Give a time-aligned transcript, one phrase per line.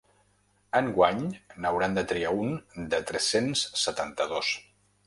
[0.79, 1.21] Enguany
[1.65, 2.59] n’hauran de triar un
[2.95, 4.57] de tres-cents setanta-dos.